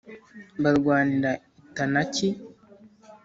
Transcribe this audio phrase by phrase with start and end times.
[0.61, 1.41] Barwanira i
[1.75, 2.27] Tanaki